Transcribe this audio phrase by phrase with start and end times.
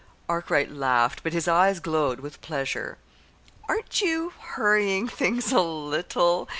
[0.27, 2.97] Arkwright laughed but his eyes glowed with pleasure.
[3.69, 6.49] "Aren't you hurrying things a little?"